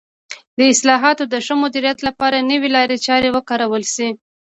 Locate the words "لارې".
2.75-2.97